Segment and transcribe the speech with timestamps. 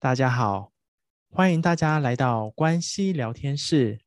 [0.00, 0.72] 大家好，
[1.28, 3.98] 欢迎大家来到关西聊天室。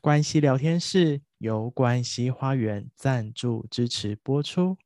[0.00, 4.78] 关西聊天室由关西花园赞助支持播出。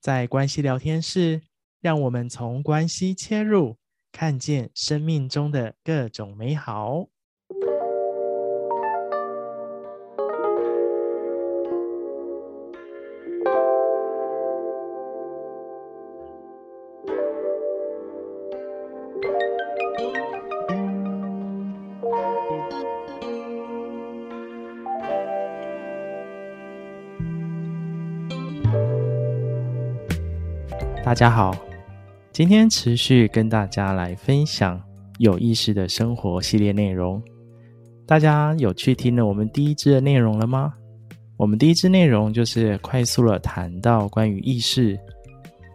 [0.00, 1.42] 在关系聊天室，
[1.82, 3.76] 让我们从关系切入，
[4.10, 7.08] 看见生命中的各种美好。
[31.08, 31.56] 大家好，
[32.32, 34.78] 今天持续跟大家来分享
[35.16, 37.18] 有意识的生活系列内容。
[38.04, 40.74] 大家有去听了我们第一支的内容了吗？
[41.38, 45.00] 我们第一支内容就是快速的谈到关于意识、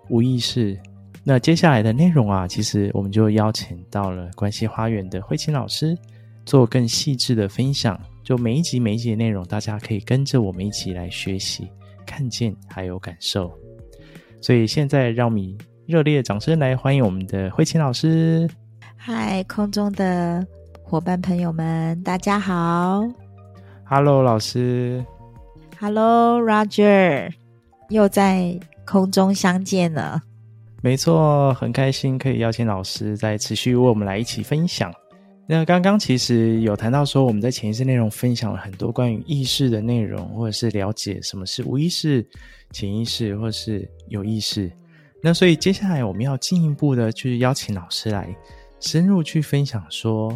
[0.08, 0.80] 无意识。
[1.24, 5.98] 那接下来的内容啊，其实我们就邀请到了关系花园的慧琴老师
[6.46, 8.00] 做更细致的分享。
[8.24, 11.68] 就每一集每一集的内容，大家可以跟着我们一起来学习、
[12.06, 13.52] 看见还有感受。
[14.44, 18.46] 所以现在，让我们以热烈的掌声来欢迎我们的慧琴老师。
[18.98, 20.46] 嗨，空中的
[20.84, 23.02] 伙伴朋友们，大家好。
[23.86, 25.02] Hello，老师。
[25.80, 27.32] Hello，Roger，
[27.88, 30.22] 又在空中相见了。
[30.82, 34.94] 没错，很开心可以邀请老师再持续为我们来一起分享。
[35.48, 42.26] 那刚刚其实有谈到说，我们在前一次内容分享了很多关于意识的内容，或者是了解什么是无意识。
[42.72, 44.72] 潜意识或是有意识，
[45.22, 48.36] 那所以接下来我们要进一步的去邀请老师来
[48.80, 50.36] 深入去分享说，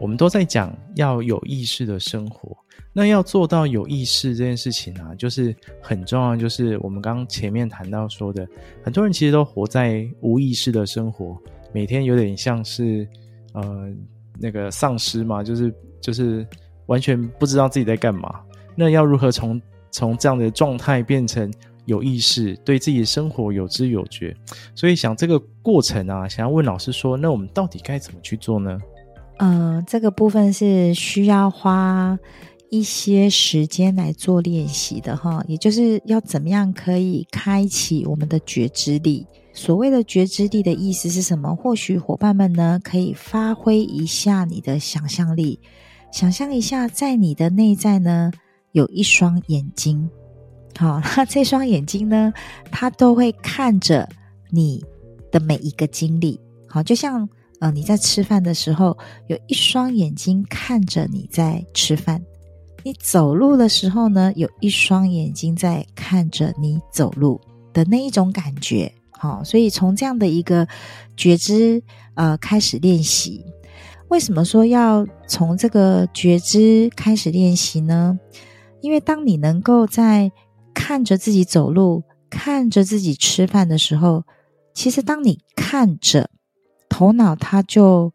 [0.00, 2.56] 我们都在讲要有意识的生活，
[2.94, 8.48] 那要做到有意识这件事情、啊，就是很重要，就是我们刚前面谈到说的，
[8.82, 11.36] 很多人其实都活在无意识的生活，
[11.74, 13.06] 每天有点像是
[13.52, 13.92] 呃
[14.40, 16.46] 那个丧尸嘛，就是就是
[16.86, 18.40] 完全不知道自己在干嘛，
[18.74, 19.60] 那要如何从
[19.90, 21.52] 从这样的状态变成
[21.84, 24.34] 有意识，对自己的生活有知有觉，
[24.74, 28.78] 所以想这个过程啊，想要问老师说，那我们到底该怎么去做呢？
[29.38, 32.18] 嗯、呃，这个部分是需要花
[32.70, 39.26] 一些时间来做练习的哈，也就是要怎么样可以开启我们的觉知力。
[39.52, 41.54] 所谓的觉知力的意思是什么？
[41.54, 45.58] 或许伙伴们呢，可以发挥一下你的想象力，
[46.12, 48.30] 想象一下在你的内在呢。
[48.72, 50.08] 有一双眼睛，
[50.78, 52.32] 好，那这双眼睛呢，
[52.70, 54.08] 它都会看着
[54.48, 54.80] 你
[55.32, 57.28] 的每一个经历，好，就像
[57.58, 58.96] 呃你在吃饭的时候，
[59.26, 62.20] 有一双眼睛看着你在吃饭；
[62.84, 67.40] 你走路的时候呢，有一双眼睛在看着你走路
[67.72, 70.66] 的那一种感觉，好，所以从这样的一个
[71.14, 71.82] 觉知
[72.14, 73.44] 呃开始练习，
[74.08, 78.18] 为什么说要从这个觉知开始练习呢？
[78.80, 80.32] 因为当你能够在
[80.72, 84.24] 看着自己走路、看着自己吃饭的时候，
[84.72, 86.30] 其实当你看着，
[86.88, 88.14] 头脑它就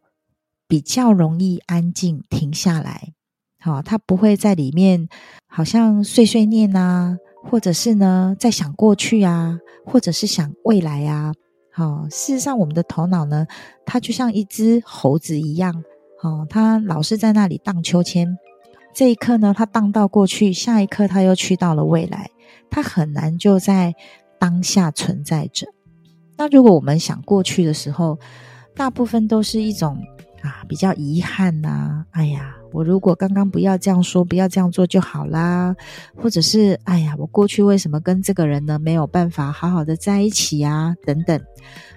[0.68, 3.14] 比较容易安静停下来。
[3.60, 5.08] 好，它不会在里面
[5.46, 7.16] 好像碎碎念啊，
[7.50, 11.34] 或者是呢在想过去啊，或者是想未来啊。
[11.72, 13.46] 好，事实上我们的头脑呢，
[13.86, 15.84] 它就像一只猴子一样，
[16.22, 18.38] 好，它老是在那里荡秋千。
[18.94, 22.30] 这一刻呢，它荡到过去，下一刻它又去到了未来，
[22.70, 23.94] 它很难就在
[24.40, 25.68] 当下存在着。
[26.38, 28.18] 那如果我们想过去的时候，
[28.74, 29.98] 大部分都是一种
[30.46, 35.76] 啊比较遗憾呐、啊，哎呀，我如果刚刚不要这样说，不要这样做就好啦，
[36.16, 40.96] 或者是哎呀，我过去为什么跟这个人呢没有办法好好的在一起啊？
[41.06, 41.42] 等等，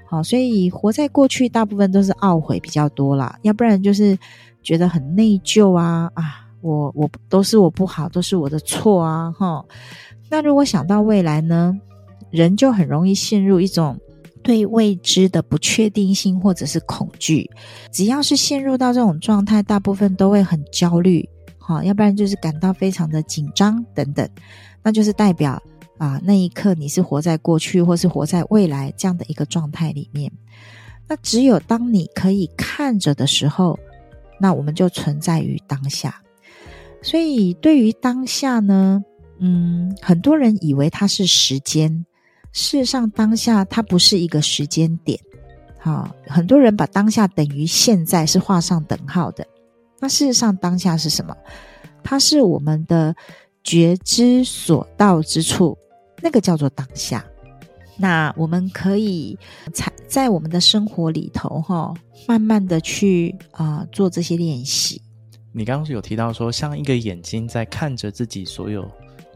[0.07, 4.19] 好，所以活在过去，大部分都是懊悔比较多啦，要不然就是
[4.63, 6.45] 觉得很内疚啊啊。
[6.61, 9.31] 我我都是我不好，都是我的错啊！
[9.39, 9.65] 哈，
[10.29, 11.73] 那如果想到未来呢，
[12.31, 13.97] 人就很容易陷入一种
[14.49, 17.51] 对未知的不确定性或者是恐惧。
[17.93, 21.29] 只要是陷入到这种状态，大部分都会很焦虑，
[21.59, 24.27] 哈，要不然就是感到非常的紧张等等。
[24.83, 25.63] 那就是代表
[25.99, 30.33] 啊，那一刻你是活在过去或是活在未来这样的一个状态里面。
[31.07, 33.79] 那只有当你可以看着的时候，
[34.41, 36.23] 那我们就存在于当下。
[37.03, 39.05] 所以，对于当下呢，
[39.41, 42.07] 嗯，很多人以为它是时间，
[42.59, 45.19] 事实上，当下它不是一个时间点。
[45.79, 49.47] 好，很多人把当下等于现在是画上等号的。
[50.01, 51.37] 那事实上，当下是什么？
[52.03, 53.15] 它是我们的
[53.63, 55.79] 觉知所到之处，
[56.21, 57.25] 那个叫做当下。
[57.97, 59.39] 那我们可以
[59.73, 61.95] 在在我们的生活里头哈，
[62.27, 65.01] 慢慢的去啊、做这些练习。
[65.53, 68.85] 你刚刚有提到说，像一个眼睛在看着自己所有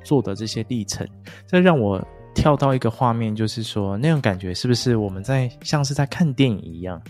[0.03, 1.07] 做的这些历程，
[1.47, 7.01] 这让我跳到一个画面，就是说那种感觉是不是我们在像是在看电影一样？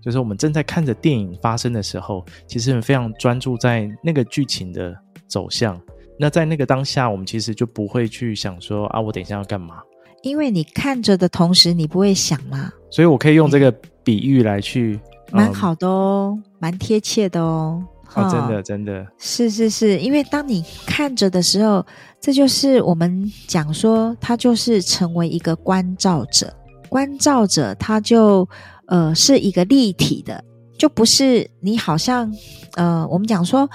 [0.00, 4.94] 就是我们正在看着电影发生的时候，其实很非常专注在那个剧情的
[5.26, 5.80] 走向。
[6.18, 9.76] 那在那个当下，我们其实就不会去想说啊，我等一下要干嘛？
[10.22, 12.70] 因为你看着的同时，你不会想嘛。
[12.90, 13.72] 所以我可以用这个
[14.02, 15.00] 比喻来去，
[15.32, 17.82] 蛮好的哦，蛮贴切的哦。
[18.14, 21.84] 哦，真的，真的是是是，因为当你看着的时候，
[22.20, 26.54] 这就是我们讲说，他就是成为一个关照者。
[26.88, 28.48] 关照者，他就
[28.86, 30.44] 呃是一个立体的，
[30.78, 32.32] 就不是你好像
[32.76, 33.68] 呃，我们讲说，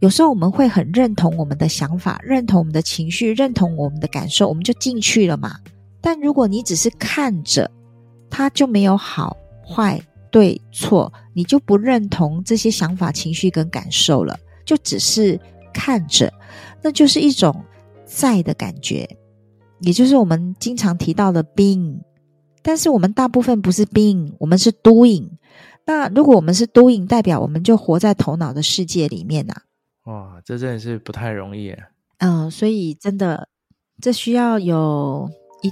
[0.00, 5.56] 有时候我们会很认同我们的想法，认同我们的情绪，认同我们的感受，我们就进去了嘛。
[6.00, 7.70] 但如果你只是看着，
[8.28, 10.00] 他就没有好坏。
[10.34, 15.38] 对错，你就不认同这些想法、情绪跟感受了，就只是
[15.72, 16.32] 看着，
[16.82, 17.54] 那就是一种
[18.04, 19.08] 在的感觉，
[19.78, 22.00] 也就是我们经常提到的 being。
[22.62, 25.28] 但是我们大部分不是 being，我们是 doing。
[25.86, 29.54] 那如果我们是 doing，代表我们就活在头脑的世界里面呐、
[30.02, 30.10] 啊。
[30.10, 31.72] 哇，这真的是不太容易。
[32.18, 33.48] 嗯，所以真的，
[34.00, 35.30] 这需要有
[35.62, 35.70] 一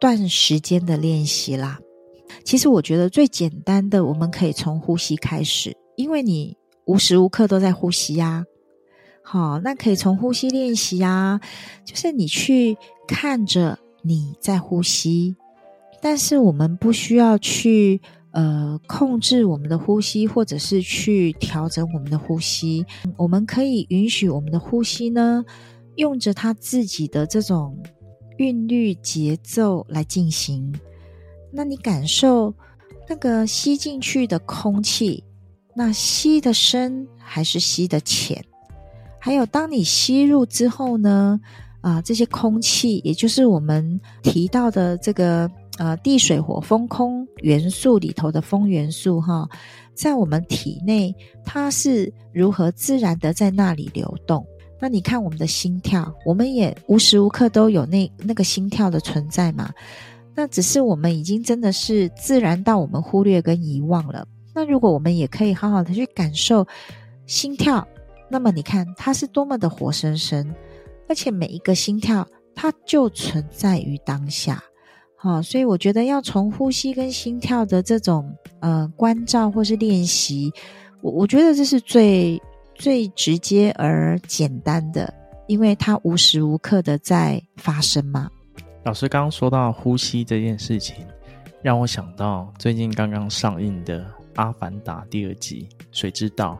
[0.00, 1.78] 段时间的练习啦。
[2.48, 6.56] 其实我觉得最简单的，我们可以从呼吸开始，因为你
[6.86, 8.42] 无时无刻都在呼吸呀。
[9.22, 11.38] 好，那可以从呼吸练习啊，
[11.84, 15.36] 就是你去看着你在呼吸，
[16.00, 18.00] 但是我们不需要去
[18.30, 22.82] 呃控制我们的呼吸，或者是去调整我们的呼吸。
[23.18, 25.44] 我们可以允许我们的呼吸呢，
[25.96, 27.76] 用着它自己的这种
[28.38, 30.72] 韵律节奏来进行。
[31.50, 32.54] 那你感受
[33.08, 35.22] 那个吸进去的空气，
[35.74, 38.44] 那吸的深还是吸的浅？
[39.18, 41.40] 还有，当你吸入之后呢？
[41.80, 45.48] 啊、这些空气，也就是我们提到的这个
[45.78, 49.48] 呃地水火风空元素里头的风元素哈，
[49.94, 51.14] 在我们体内
[51.44, 54.44] 它是如何自然的在那里流动？
[54.80, 59.72] 那你看我们的心跳，我们也无时无刻都有那那个心跳的存在嘛？
[60.38, 64.24] 那只是我们已经真的是自然到我们忽略跟遗忘了。
[64.54, 66.64] 那如果我们也可以好好的去感受
[67.26, 67.84] 心跳，
[68.30, 70.54] 那么你看它是多么的活生生，
[71.08, 72.24] 而且每一个心跳
[72.54, 74.62] 它就存在于当下。
[75.16, 80.52] 好，所以我觉得要从呼吸跟心跳的这种呃关照或是练习，
[81.02, 82.40] 我我觉得这是最
[82.76, 85.12] 最直接而简单的，
[85.48, 88.30] 因为它无时无刻的在发生嘛。
[88.84, 91.04] 老师刚刚说到呼吸这件事情，
[91.62, 94.00] 让我想到最近刚刚上映的
[94.36, 96.58] 《阿凡达》第二集《水之道》，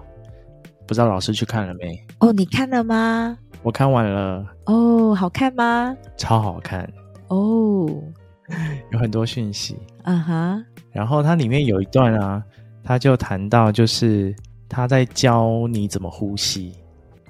[0.87, 2.05] 不知道老师去看了没？
[2.21, 3.39] 哦，你看了吗？
[3.63, 4.45] 我看完了。
[4.67, 5.97] 哦，好看吗？
[6.17, 6.89] 超好看。
[7.29, 7.89] 哦，
[8.93, 9.79] 有很多讯息。
[10.05, 10.63] 嗯哈。
[10.93, 12.43] 然后它里面有一段啊，
[12.83, 14.35] 他就谈到就是
[14.69, 16.73] 他在教你怎么呼吸，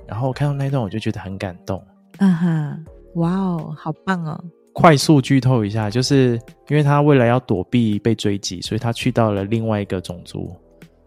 [0.06, 1.84] 然后我看到那段我就觉得很感动。
[2.19, 2.79] 嗯哈，
[3.14, 4.43] 哇哦，好棒哦。
[4.80, 10.54] 快速剧透一下，就是因为他为了要躲避被追击，所以他去到了另外一个种族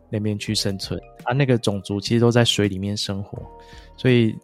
[0.09, 0.99] 那边去生存。
[1.23, 3.41] 啊，那个种族其实都在水里面生活，
[3.95, 4.35] 所以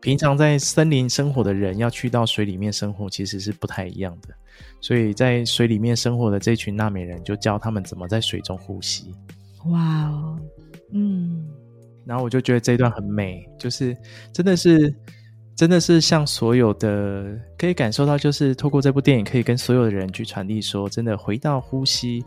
[0.00, 4.34] 平常在森林生活的人要去到水里面生活，其实是不太一样的。
[4.80, 9.14] 所以在水里面生活的这群纳美人就教他们怎么在水中呼吸。
[9.66, 10.40] 哇哦，
[10.94, 11.46] 嗯，
[12.06, 13.94] 然后我就觉得这一段很美，就是
[14.32, 14.90] 真的是。
[15.60, 22.24] 真的是像所有的可以感受到，就是透过这部电影，可以跟所有的人去传递说，真的回到呼吸，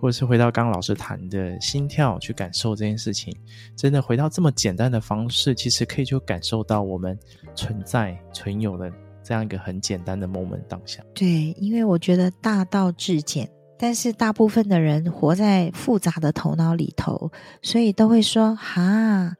[0.00, 3.30] 或者是回到刚老师谈的心跳，去感受这件事情。
[3.76, 7.18] 真的回到这么简单的方式，其实可以就感受到我们
[7.54, 8.90] 存在、存有的
[9.22, 11.04] 这样一个很简单的 moment 当下。
[11.14, 13.46] 对，因为我觉得大道至简，
[13.78, 19.34] 但是大部分的人活在复杂的头脑里头，所以都会说：“哈，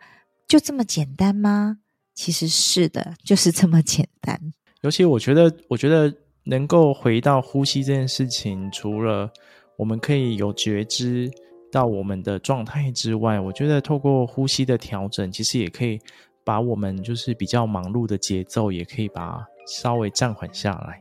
[0.46, 1.78] 就这么简单吗？”
[2.14, 4.38] 其实是的，就是这么简单。
[4.82, 6.12] 尤其我觉得，我觉得
[6.44, 9.30] 能够回到呼吸这件事情，除了
[9.76, 11.30] 我们可以有觉知
[11.70, 15.98] 到我们的状态之外，我觉得透过呼吸的调整，其实也可以
[16.44, 21.00] 把我们就是比较忙碌的节奏，也可以把稍微暂缓下来。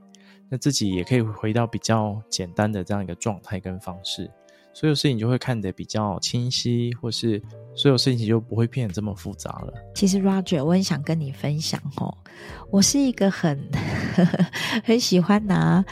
[0.50, 4.30] 那自己也可以回到比较简单的这样一个状态跟方式。
[4.73, 7.41] 所有事情就会看得比较清晰，或是
[7.75, 9.73] 所有事情就不会变得这么复杂了。
[9.95, 12.15] 其实，Roger，我很想跟你分享哦，
[12.71, 13.57] 我是一个很
[14.15, 14.45] 呵呵
[14.85, 15.83] 很喜欢拿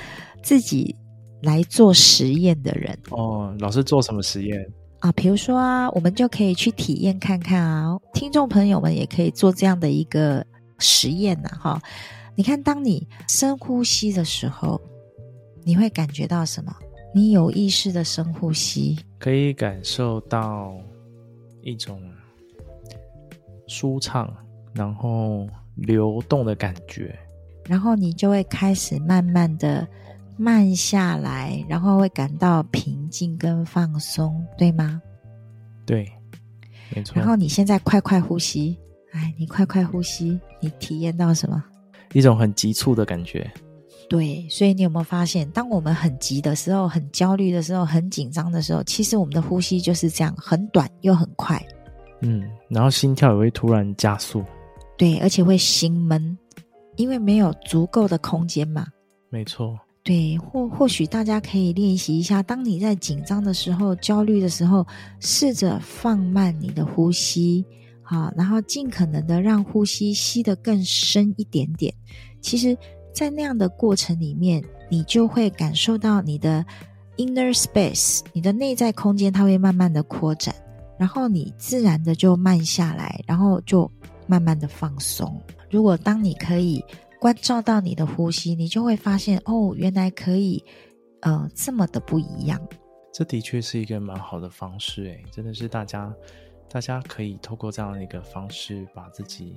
[0.42, 0.96] 自己
[1.42, 2.98] 来做实验的人。
[3.10, 4.66] 哦，老师做什么实验？
[5.00, 10.46] 啊，比如说啊，我们就可以去体验看看啊，听众朋友们也可以做这样的一个
[10.80, 11.82] 实验呐，哈。
[12.36, 14.80] 你看，当你深呼吸的时候，
[15.64, 16.72] 你会感觉到什么？
[17.18, 20.72] 你有意识的深呼吸，可以感受到
[21.64, 22.00] 一种
[23.66, 24.32] 舒畅，
[24.72, 27.18] 然后流动的感觉，
[27.66, 29.88] 然后你就会开始慢慢的。
[30.40, 35.02] 慢下来，然后会感到平静跟放松，对吗？
[35.84, 36.08] 对，
[36.96, 37.16] 没错。
[37.16, 38.78] 然后你现在快快呼吸，
[39.14, 41.64] 哎，你快快呼吸，你体验到什么？
[42.14, 43.52] 一种很急促的感觉。
[44.10, 51.62] 对，所以你有没有发现，当我们很急的时候、很焦虑的时候、很紧张的时候，其实我们的呼吸就是这样，很短又很快。
[52.22, 54.44] 嗯，然后心跳也会突然加速。
[54.98, 56.38] 对，而且会心闷，
[56.96, 58.88] 因为没有足够的空间嘛。
[59.30, 59.78] 没错。
[60.04, 64.88] 对，或或许大家可以练习一下，当你在紧张的时候、焦虑的时候，
[65.20, 67.66] 试着放慢你的呼吸，
[68.02, 71.94] 好，然后尽可能的让呼吸吸得更深一点点。
[72.40, 72.76] 其实，
[73.18, 76.64] 在那样的过程里面，你就会感受到你的
[77.16, 80.54] inner space，你的内在空间，它会慢慢的扩展，
[81.00, 83.92] 然后你自然的就慢下来，然后就
[84.28, 85.42] 慢慢的放松。
[85.72, 86.86] 如果当你可以。
[87.20, 90.64] 关照到你的呼吸，你就会发现哦，原来可以，
[91.22, 92.62] 呃，这么的不一样。
[93.12, 96.14] 这的确是一个蛮好的方式，诶，真的是大家，
[96.70, 99.56] 大家可以透过这样的一个方式，把自己，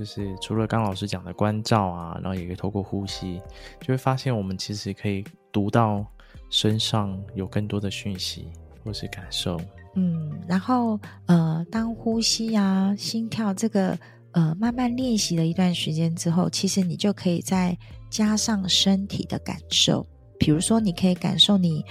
[0.00, 3.38] 就是除了刚老师讲的关照啊，然后也可以透过呼吸，
[3.82, 6.02] 就会发现我们其实可以读到
[6.48, 8.48] 身上有更多的讯息
[8.82, 9.60] 或是感受。
[9.94, 13.98] 嗯，然后呃，当呼吸啊、心跳这个。
[14.32, 17.76] 呃，慢慢练习了一段时间之后，其实你就可以再
[18.08, 20.06] 加上身体的感受，
[20.38, 21.84] 比如说你可以感受你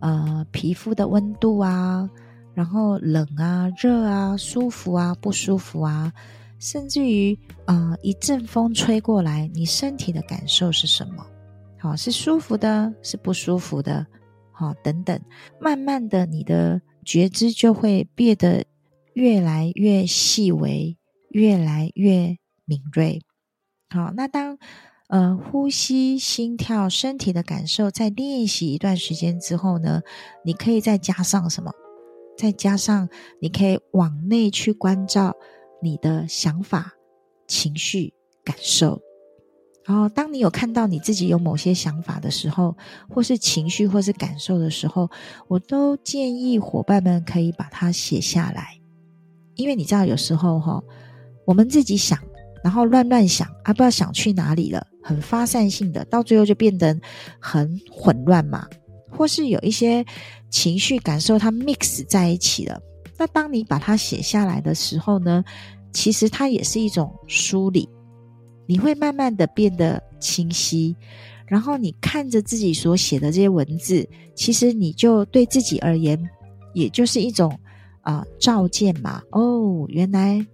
[0.00, 2.06] 呃皮肤的温度啊，
[2.52, 6.12] 然后冷啊、热啊、舒服啊、不舒服啊，
[6.58, 11.26] 甚至于呃一阵风吹过来，你身体的感受是什么？
[11.78, 14.06] 好，是舒服的，是不舒服的，
[14.52, 15.20] 好，等等，
[15.60, 18.64] 慢慢的你的觉知就会变得
[19.14, 20.96] 越来越细微。
[21.30, 23.20] 越来越敏锐。
[23.90, 24.56] 好，那当
[25.08, 30.00] 呃呼吸、心跳、身体的感受在练习一段时间之后呢，
[30.46, 31.70] 你可以再加上什么？
[32.38, 33.10] 再加上
[33.42, 35.36] 你可以往内去关照
[35.82, 36.92] 你的想法、
[37.46, 38.12] 情绪、
[38.44, 39.00] 感受。
[39.84, 42.76] 然后，当你有看到你自己有某些想法的时候，
[43.08, 45.08] 或是情绪，或是感受的时候，
[45.46, 48.80] 我都建议伙伴们可以把它写下来，
[49.54, 50.82] 因为你知道，有时候哈。
[51.46, 52.18] 我们自己想，
[52.64, 56.98] 然后乱乱想啊，不知道想去哪里了，很发散性的，到最后就变得
[57.38, 58.66] 很混乱嘛。
[59.08, 60.04] 或是有一些
[60.50, 62.82] 情绪感受，它 mix 在一起了。
[63.18, 65.44] 那当你把它写下来的时候呢，
[65.92, 67.88] 其实它也是一种梳理，
[68.66, 70.94] 你会慢慢的变得清晰。
[71.46, 76.18] 然后你看着自己所写的这些文字，其实你就对自己而言，
[76.74, 77.58] 也就是一种
[78.02, 79.22] 啊、照见嘛。
[79.30, 80.46] 哦，原来。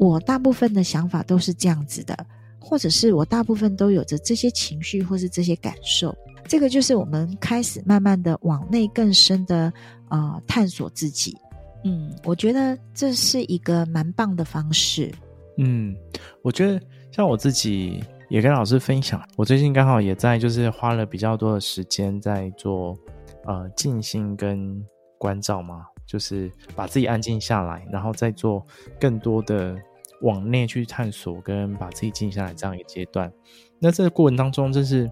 [0.00, 2.16] 我大部分的想法都是这样子的，
[2.60, 6.16] 或者是我大部分都有着这些情绪或是这些感受。
[6.46, 9.72] 这个就是我们开始慢慢的往内更深的
[10.08, 11.36] 呃探索自己。
[11.84, 15.12] 嗯，我觉得这是一个蛮棒的方式。
[15.58, 15.96] 嗯，
[16.42, 16.80] 我觉得
[17.10, 22.96] 像我自己也跟老师分享，我最近刚好也在就是花了比较多的时间在做
[23.44, 24.84] 呃静心跟
[25.18, 28.64] 关照嘛，就是把自己安静下来，然后再做
[29.00, 29.76] 更多的。
[30.22, 33.32] 往内去探索，跟把自己静下来这样一个阶段。
[33.78, 35.08] 那这个过程当中，就是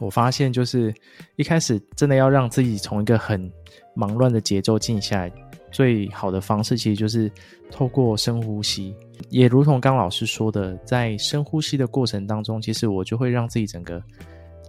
[0.00, 0.94] 我发现，就是
[1.36, 3.52] 一开始真的要让自己从一个很
[3.94, 5.30] 忙乱的节奏静下来，
[5.70, 7.30] 最好的方式其实就是
[7.70, 8.94] 透过深呼吸。
[9.30, 14.02] 也如同刚老师说的，在深呼吸的过程当中，其实我就会让自己整个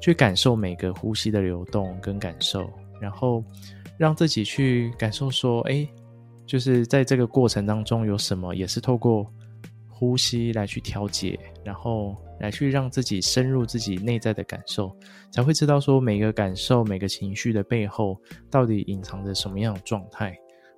[0.02, 3.44] 去感受每个呼吸的流动跟感受，然后
[3.98, 5.88] 让自己去感受说，哎，
[6.46, 9.26] 就是在这个过程当中有什么，也是透过。
[10.00, 14.96] 呼吸来去调节，然后来去让自己深入自己内在的感受，
[15.32, 18.16] 才会知道说每个感受、每个情绪的背后
[18.52, 20.38] 到底隐藏着什么样的状态，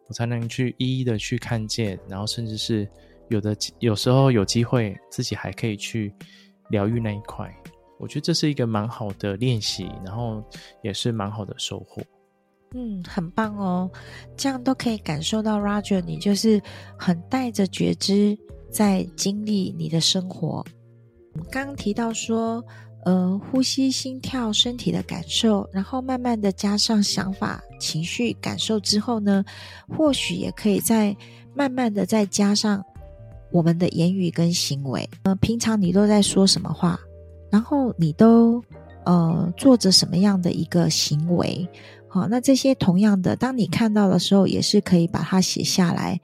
[0.09, 2.85] 我才能去一一的去看见，然后甚至是
[3.29, 6.13] 有的有时候有机会自己还可以去
[6.69, 7.49] 疗愈那一块。
[7.97, 10.43] 我觉得这是一个蛮好的练习，然后
[10.83, 12.01] 也是蛮好的收获。
[12.73, 13.89] 嗯，很棒哦，
[14.35, 16.61] 这样都可以感受到 Roger，你就是
[16.97, 18.37] 很带着觉知。
[18.71, 20.63] 在经历你的生活，
[21.49, 22.63] 刚刚提到说，
[23.05, 29.43] 呃，呼吸、心跳、身体的感受，然后慢慢的加上想法、情绪、感受之后呢，
[29.87, 31.15] 或许也可以再
[31.55, 32.83] 慢慢的再加上
[33.51, 35.09] 我们的言语跟行为。
[35.23, 36.99] 呃，平常你都在说什么话，
[37.49, 38.61] 然后你都
[39.05, 41.65] 呃做着什么样的一个行为？
[42.09, 46.19] 好，那这些同样的，当你看到的时候，也是可以把它写下来。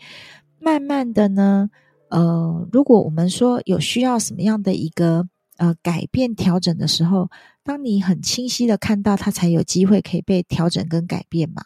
[0.59, 1.69] 慢慢的呢，
[2.09, 5.25] 呃，如果我们说有需要什么样的一个。
[5.57, 7.29] 呃，改变调整的时候，
[7.63, 11.63] 当你很清晰的看到它，才有机会可以被调整跟改变嘛。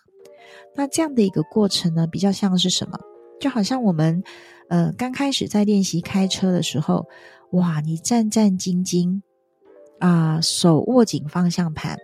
[0.76, 3.00] 那这样的一个过程呢，比较像是什么？
[3.40, 4.24] 就好像我们
[4.70, 7.08] 呃刚开始在练习开车的时候，
[7.52, 9.22] 哇，你战战兢兢
[10.00, 11.98] 啊，手握紧方向盘。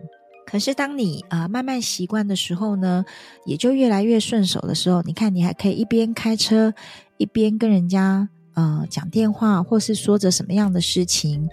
[0.45, 3.05] 可是当你呃慢慢习惯的时候呢，
[3.45, 6.73] 也就越来越顺手的时候，你看你还可以一边开车
[7.17, 8.29] 一边跟人家。
[8.55, 11.47] 呃，讲电话，或是说着什么样的事情，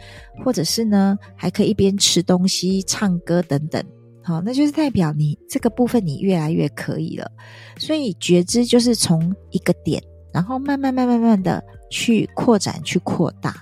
[0.45, 3.85] 或者是呢，还可以一边吃东西、唱歌等等。
[4.23, 7.29] 好，那就是代表你这个部分你越来越可以了。
[7.77, 10.01] 所以觉知就是从一个点，
[10.33, 13.53] 然后慢慢、慢慢、慢慢的去扩展、去扩大。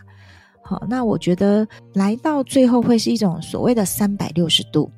[0.62, 4.92] 好，那我觉得来到最后会是一种所谓的三百六十度，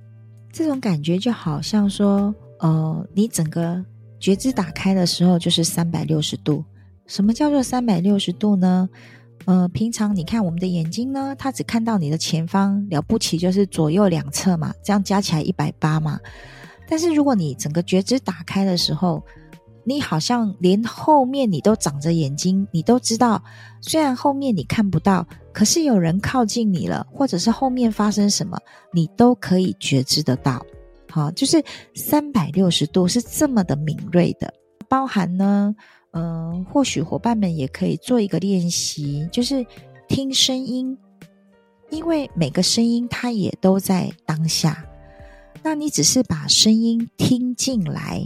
[0.50, 3.82] 这种感觉就好像说，呃，你整个
[4.18, 6.64] 觉知打开的时候就是三百六十度。
[7.06, 8.88] 什么叫做三百六十度呢？
[9.44, 16.20] 呃，平常你看我们的眼睛呢，它只看到你的前方，了不起就是左右两侧嘛，这样加起来一百八嘛。
[16.88, 19.20] 但是如果你整个觉知打开的时候，
[19.84, 23.42] 你好像连后面你都长着眼睛，你都知道，
[23.80, 28.56] 虽然后面你看不到，可是有人靠近你了，或者是后面发生什么，
[28.92, 30.64] 你都可以觉知得到。
[31.10, 31.60] 好，就是
[31.96, 34.54] 三百六十度是这么的敏锐的，
[34.88, 35.74] 包含呢。
[36.12, 39.64] 嗯、或许伙伴们也可以做一个练习，就是
[40.08, 40.96] 听声音，
[41.90, 44.84] 因为每个声音它也都在当下。
[45.62, 48.22] 那你只是把声音听进来，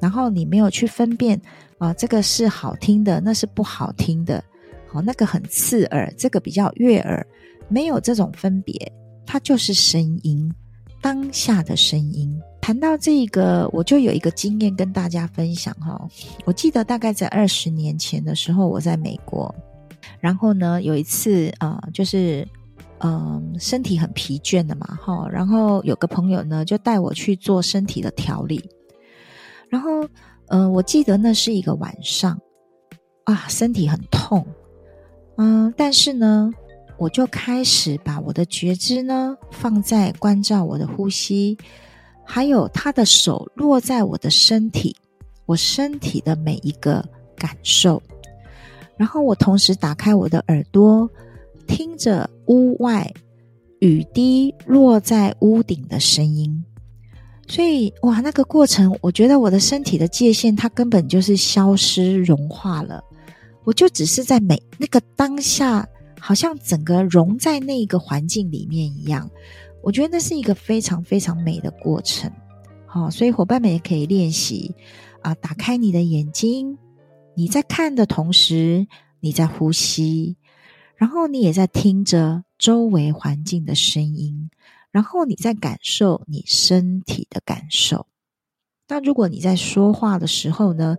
[0.00, 1.40] 然后你没有去分辨
[1.78, 4.42] 啊、这个是好听的，那是不好听的，
[4.86, 7.26] 好、哦，那个很刺耳，这个比较悦耳，
[7.68, 8.92] 没有这种分别，
[9.26, 10.50] 它就是声音，
[11.02, 12.40] 当下的声音。
[12.64, 16.00] 谈到这个，我就有一个经验跟大家分享哈。
[16.46, 19.54] 我记得大概在二十年前的时候，我在美国，
[20.18, 22.48] 然后呢，有一次啊、就是
[23.00, 28.64] 嗯、身体很疲倦的嘛，哈，然后有个朋友呢就带我去做身体的调理，
[29.68, 30.08] 然后
[30.46, 32.40] 嗯、我记得那是一个晚上。
[33.24, 34.42] 啊，身体很痛，
[35.36, 36.50] 嗯、但是呢，
[36.96, 41.58] 我就开始把我的觉知呢放在关照我的呼吸。
[42.24, 44.96] 还有他的手落在我的身体，
[45.46, 47.04] 我身体的每一个
[47.36, 48.02] 感受，
[48.96, 51.08] 然后我同时打开我的耳朵，
[51.66, 53.12] 听着屋外
[53.80, 56.64] 雨滴落在屋顶的声音。
[57.46, 63.04] 所以，哇，那个过程，我觉得我的身体的界限它根本就是消失融化了，
[63.64, 65.86] 我就只是在每那个当下，
[66.18, 69.30] 好像整个融在那一个环境里面一样。
[69.84, 72.32] 我觉得那是一个非常非常美的过程，
[72.86, 74.74] 好，所以伙伴们也可以练习
[75.20, 76.78] 啊，打开你的眼睛，
[77.36, 78.86] 你在看的同时，
[79.20, 80.38] 你在呼吸，
[80.96, 84.48] 然后你也在听着周围环境的声音，
[84.90, 88.06] 然后你在感受你身体的感受。
[88.88, 90.96] 那如果你在说话的时候呢，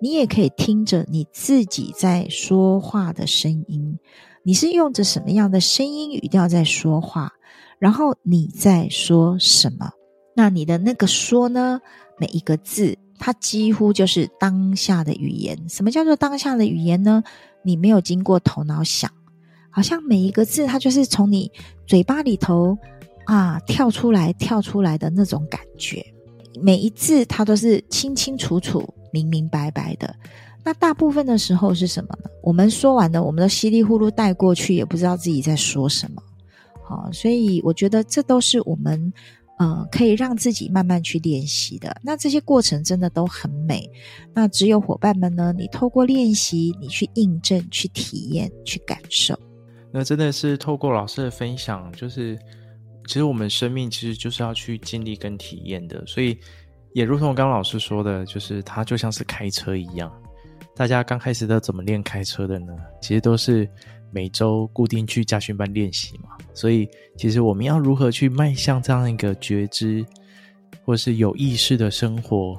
[0.00, 3.98] 你也可以听着你自己在说话的声音，
[4.42, 7.32] 你是用着什么样的声音语调在说话？
[7.78, 9.90] 然后你在说什么？
[10.34, 11.80] 那你的那个说呢？
[12.18, 15.58] 每一个字，它几乎就是当下的语言。
[15.68, 17.22] 什么叫做当下的语言呢？
[17.62, 19.10] 你没有经过头脑想，
[19.70, 21.50] 好像每一个字，它就是从你
[21.86, 22.76] 嘴巴里头
[23.26, 26.04] 啊跳出来、跳出来的那种感觉。
[26.62, 30.14] 每一字，它都是清清楚楚、明明白白的。
[30.64, 32.30] 那大部分的时候是什么呢？
[32.42, 36.22] 我们说完了，我们都稀里糊涂带过去，也不知道自己在说什么。
[36.88, 39.12] 好，所以我觉得这都是我们，
[39.58, 42.00] 呃，可以让自己慢慢去练习的。
[42.00, 43.90] 那这些过程真的都很美。
[44.32, 49.36] 那只有伙伴们呢，你透过练习，你去印证、去体验、去感受。
[49.90, 52.38] 那真的是透过老师的分享，就是
[53.08, 56.06] 其实我们生命其实就是要去经历跟体验的。
[56.06, 56.38] 所以
[56.94, 60.08] 也如同刚刚老师说的，就是它就像是开车一样。
[60.76, 62.72] 大家刚开始都怎么练开车的呢？
[63.02, 63.68] 其实都是。
[64.16, 70.02] 每周固定去家训班练习嘛，所以其实我们要如何去迈向这样一个觉知，
[70.86, 72.58] 或是有意识的生活，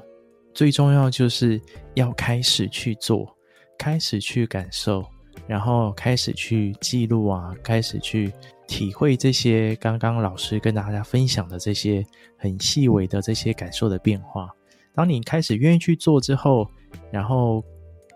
[0.53, 1.59] 最重要就是
[1.95, 3.27] 要开始去做，
[3.75, 5.03] 开始去感受，
[5.47, 8.31] 然后开始去记录啊，开始去
[8.67, 12.05] 体会这些刚刚老师跟大家分享的这些
[12.37, 14.47] 很细微的这些感受的变化。
[14.93, 16.69] 当你开始愿意去做之后，
[17.11, 17.63] 然后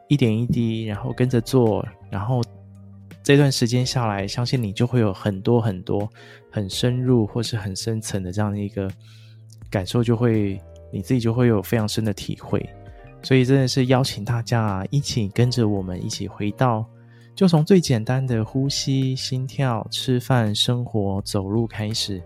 [0.10, 2.40] 一点一滴，然后跟着做，然后
[3.24, 6.10] 这段时间下来，相信你就会有很多很多
[6.50, 8.90] 很深入或是很深层的这样的一个
[9.70, 10.60] 感受，就会
[10.92, 12.68] 你自己就会有非常深的体会。
[13.24, 16.86] 所以真的是邀请大家一起跟着我们一起回到。
[17.34, 22.22] 就从最简单的呼吸、心跳、吃饭、生活、走路开始，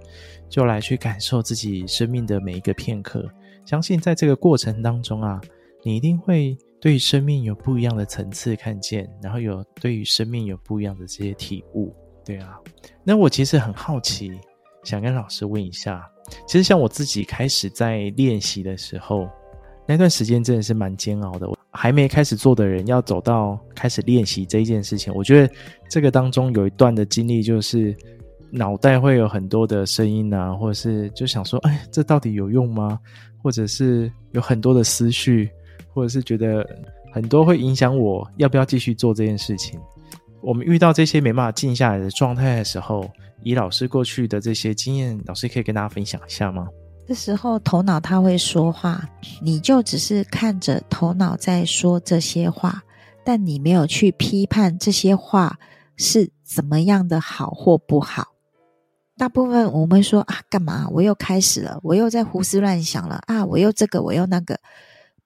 [0.50, 3.30] 就来去感受自己生命的每一个片刻。
[3.66, 5.40] 相信在这个过程当中啊，
[5.84, 11.92] 你一定会对生命有不一样的层次看见，然后有对于生命有不一样的这些体悟。
[12.24, 12.60] 对啊，
[13.04, 14.32] 那我其实很好奇，
[14.84, 16.08] 想跟老师问一下，
[16.46, 19.28] 其实像我自己开始在练习的时候，
[19.88, 21.50] 那段时间真的是蛮煎熬的。
[21.72, 25.52] 还没开始做的人，要走到开始练习这一件事情，我觉得
[25.90, 27.98] 这个当中有一段的经历，就是
[28.52, 33.00] 脑袋会有很多的声音啊，或者是就想说，哎，这到底有用吗？
[33.42, 35.50] 或者是有很多的思绪，
[35.96, 36.64] 或者是觉得
[37.14, 39.80] 很多会影响我要不要继续做这件事情。
[40.42, 43.10] 我们遇到这些没办法静下来的状态的时候，
[43.42, 46.68] 以老师过去的这些经验，老师可以跟大家分享一下吗？
[47.08, 49.08] 这时候头脑他会说话，
[49.42, 52.84] 你就只是看着头脑在说这些话，
[53.24, 55.58] 但你没有去批判这些话
[55.96, 58.28] 是怎么样的好或不好。
[59.18, 60.88] 大部分我们会说啊，干嘛？
[60.92, 64.60] 我又开始了，我又在胡思乱想了啊，我又这个，我又那个，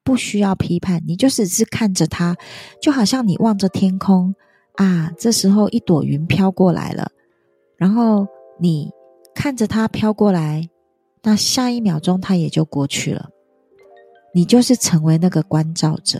[0.10, 2.36] 不需要批判，你就只是看着它，
[2.82, 4.34] 就好像你望着天空
[4.74, 7.12] 啊，这时候一朵云飘过来了，
[7.78, 8.28] 然后
[8.60, 8.89] 你
[9.36, 10.67] 看着它飘过来。
[11.22, 13.30] 那下一秒钟，它也就过去了。
[14.34, 16.19] 你就是成为那个关照者，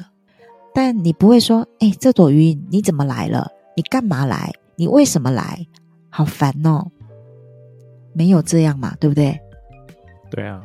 [0.72, 3.50] 但你不会说：“哎，这朵云你怎么来了？
[3.76, 4.54] 你干嘛来？
[4.76, 5.66] 你为什么来？
[6.12, 6.92] 好烦哦！”
[8.14, 9.40] 没有这样嘛，对不对？
[10.30, 10.62] 对啊，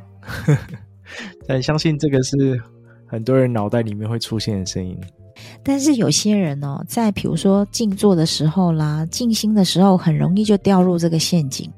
[1.48, 2.62] 但相信这个是
[3.14, 4.98] 很多人脑袋里面会出现的声音。
[5.62, 11.70] 但是有些人哦，在比如说静坐的时候啦、静心的时候，很容易就掉入这个陷阱，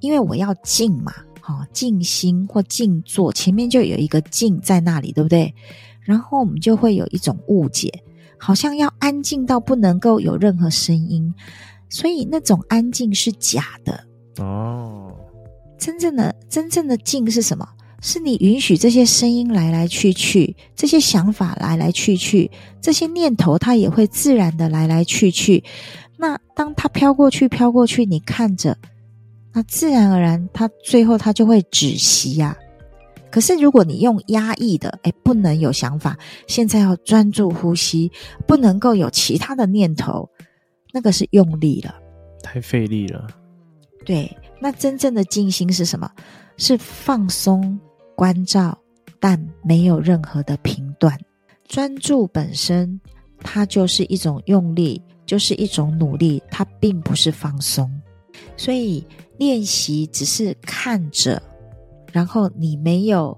[0.00, 1.12] 因为我要静嘛。
[1.42, 5.54] 好，静心或静坐，前面就有一个静在那里，对不对？
[6.00, 7.90] 然后我们就会有一种误解，
[8.38, 11.34] 好像要安静到不能够有任何声音，
[11.88, 14.04] 所以那种安静是假的
[14.42, 15.12] 哦。
[15.78, 17.66] 真正的真正的静是什么？
[18.00, 25.62] 是你允许这些声音来来去去，这些想法来来去去，这些念头它也会自然的来来去去。
[26.16, 28.76] 那当它飘过去，飘过去，你看着。
[29.52, 32.56] 那自然而然，它最后它就会止息呀。
[33.30, 38.10] 可是如果你用压抑的，哎，不能有想法，现在要专注呼吸，
[38.46, 40.28] 不能够有其他的念头，
[40.92, 41.94] 那个是用力了，
[42.42, 43.26] 太费力了。
[44.04, 46.10] 对，那真正的静心是什么？
[46.56, 47.80] 是放松、
[48.20, 48.78] 关照，
[49.18, 51.18] 但没有任何的评断。
[51.64, 53.00] 专注本身，
[53.38, 57.90] 它就是一种用力，就是一种努力，它并不是放松。
[58.58, 59.02] 所以。
[59.38, 61.42] 练习只是看着，
[62.12, 63.34] 然后你没有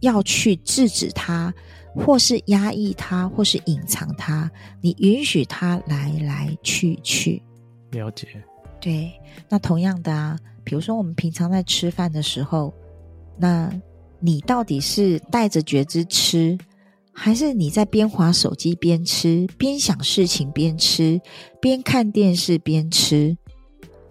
[0.00, 1.52] 要去制止它，
[1.94, 4.50] 或是压抑它，或是隐藏它，
[4.80, 7.42] 你允许它来来去去。
[7.90, 8.26] 了解。
[8.80, 9.12] 对，
[9.50, 12.72] 那同样的啊，比如说我们平常在吃饭的时候，
[13.38, 13.72] 那
[14.20, 16.56] 你到底是带着觉知吃，
[17.12, 21.20] 还是你在边划手机边吃，边想事情边吃，
[21.60, 23.36] 边看电视边吃？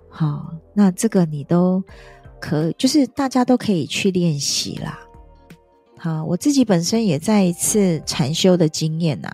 [0.09, 0.53] 好。
[0.73, 1.83] 那这个你都
[2.39, 4.97] 可，就是大家都可以去练习啦。
[5.97, 9.29] 好，我自己本身也在一次禅修的经验呐，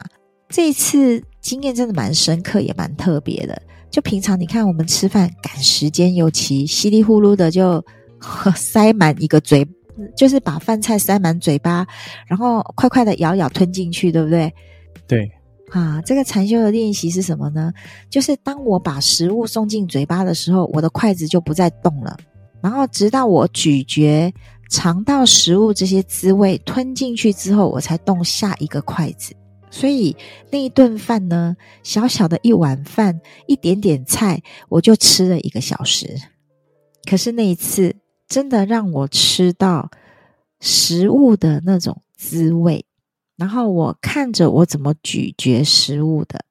[0.49, 3.61] 这一次经验真的蛮深刻，也蛮特别的。
[3.91, 7.85] 就平常你看我们吃饭赶时间，尤其稀里呼噜的就
[8.57, 9.63] 塞满一个嘴，
[10.15, 11.85] 就是把饭菜塞满嘴巴，
[12.27, 14.53] 然后快快的咬咬吞进去，对不对？
[15.07, 15.31] 对。
[15.71, 17.73] 啊，这个禅修的练习是什么呢？
[18.09, 22.15] 就是当我把食物送进嘴巴的时候，我的筷子就不再动了，
[22.61, 24.33] 然后直到我咀嚼、
[24.69, 29.35] 尝到食物这些滋味，吞进去之后，我才动下一个筷子。
[29.69, 30.15] 所以
[30.49, 36.15] 那一顿饭呢，小小的一碗饭，一点点菜，我就吃了一个小时。
[37.03, 37.93] 可是那一次，
[38.27, 39.89] 真的让我吃到
[40.59, 42.85] 食物的那种滋味。
[43.37, 46.43] 然后我看着我怎么咀嚼食物的，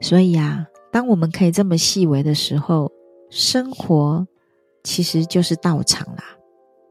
[0.00, 2.92] 所以啊，当我们可以这么细微的时候，
[3.30, 4.26] 生活
[4.84, 6.22] 其实就是道场啦。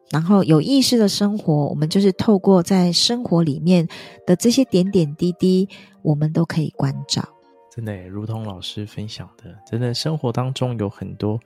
[0.10, 3.88] 然后有意识的生活，我们就是透过在生活里面
[4.26, 5.70] 的这些点点滴滴，
[6.02, 7.24] 我们都可以关照。
[7.72, 11.40] 真的，如同老师分享的，真的生活当中有很多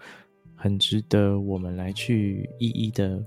[0.62, 3.18] 很值得我们来去一一的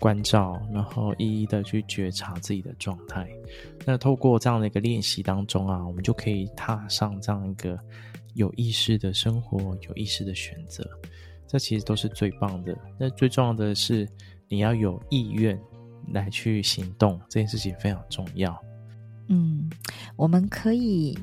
[0.00, 3.28] 关照，然后一一的去觉察自己的状态。
[3.84, 7.78] 那透过这样的一个练习当中啊，我们就可以踏上这样一个
[8.34, 10.82] 有意识的生活，有意识的选择。
[11.46, 12.74] 这其实都是最棒的。
[12.98, 14.08] 那最重要的是，
[14.48, 15.60] 你要有意愿
[16.08, 18.58] 来去行动，这件事情非常重要。
[19.28, 19.70] 嗯，
[20.16, 21.18] 我们可以。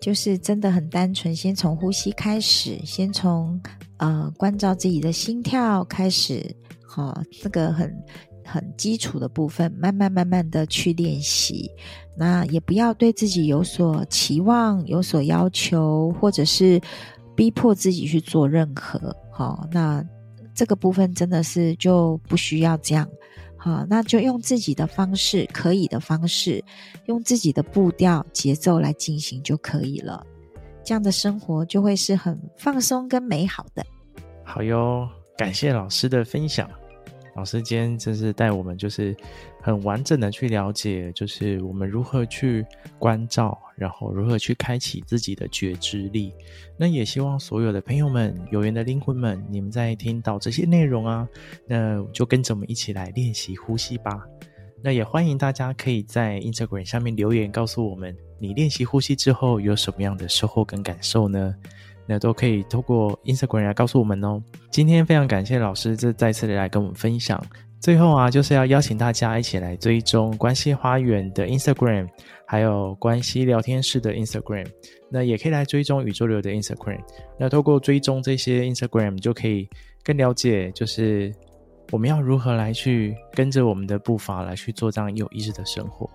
[0.00, 3.58] 就是真的很单纯，先从呼吸开始，先从
[4.04, 6.54] 呃关照自己的心跳开始，
[6.86, 7.90] 好、哦，这个很
[8.44, 11.70] 很基础的部分，慢慢慢慢的去练习。
[12.14, 16.78] 那也不要对自己有所期望、有所要求，或者是
[17.34, 19.16] 逼迫自己去做任何。
[19.32, 20.04] 好、哦，那
[20.54, 23.08] 这个部分真的是就不需要这样。
[23.56, 26.62] 好，那就用自己的方式，可以的方式，
[27.06, 30.22] 用自己的步调、节奏来进行就可以了。
[30.84, 33.82] 这样的生活就会是很放松跟美好的。
[34.44, 36.70] 好哟，感谢老师的分享。
[37.34, 39.16] 老师今天真是带我们，就是
[39.60, 42.64] 很完整的去了解，就是我们如何去
[42.96, 46.32] 关照，然后如何去开启自己的觉知力。
[46.76, 51.28] 那也希望所有的朋友们、有缘的灵魂们，你们在听到这些内容啊，
[51.66, 54.22] 那就跟着我们一起来练习呼吸吧。
[54.80, 61.52] 那也欢迎大家可以在 Instagram 下面留言，告诉我们你练习呼吸之后有什么样的收获跟感受呢？
[62.06, 64.42] 那都可以透过 Instagram 来告诉我们哦。
[64.70, 67.42] 今天非常感谢老师这再次的来跟我们分享。
[67.80, 72.08] 最后啊，就是要邀请大家一起来追踪关系花园的 Instagram，
[72.46, 74.66] 还有关系聊天室的 Instagram。
[75.10, 76.98] 那也可以来追踪宇宙流的 Instagram。
[77.38, 79.68] 那透过追踪这些 Instagram，就可以
[80.02, 81.30] 更了解，就是
[81.92, 86.08] 我们要如何来去跟着我们的步伐来去做这样有意识的生活。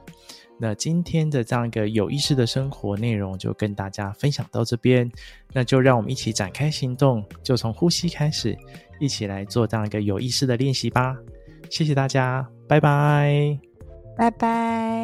[0.60, 5.10] 那今天的这样一个有意识的生活内容就跟大家分享到这边，
[5.54, 8.58] 那就让我们一起展开行动，就从呼吸开始，
[9.00, 11.16] 一起来做这样一个有意识的练习吧。
[11.70, 13.58] 谢谢大家，拜拜，
[14.18, 14.99] 拜拜。